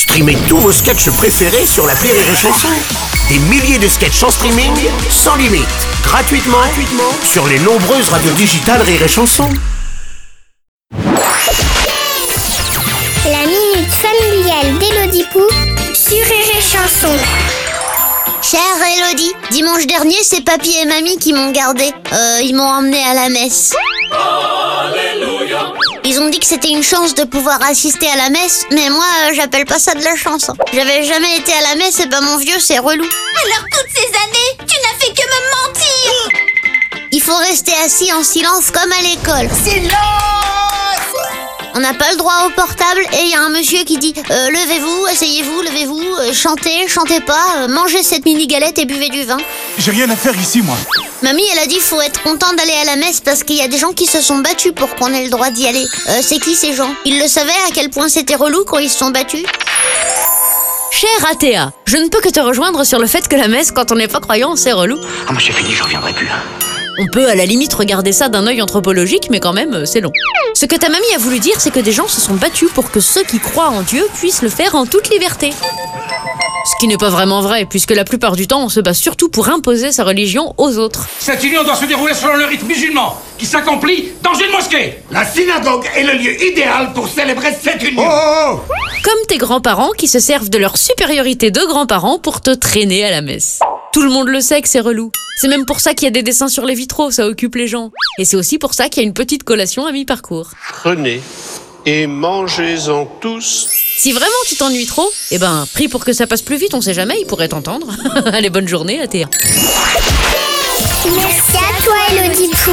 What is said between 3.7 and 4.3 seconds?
de sketchs en